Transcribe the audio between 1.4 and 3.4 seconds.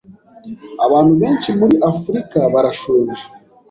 muri Afrika barashonje.